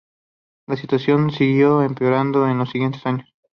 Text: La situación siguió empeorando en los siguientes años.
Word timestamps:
La 0.65 0.77
situación 0.77 1.29
siguió 1.29 1.83
empeorando 1.83 2.47
en 2.47 2.57
los 2.57 2.71
siguientes 2.71 3.05
años. 3.05 3.31